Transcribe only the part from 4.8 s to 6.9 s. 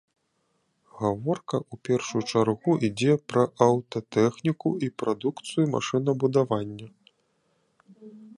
і прадукцыю машынабудавання.